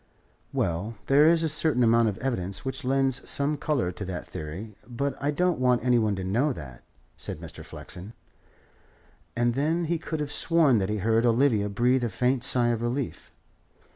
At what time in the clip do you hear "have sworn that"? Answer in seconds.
10.19-10.89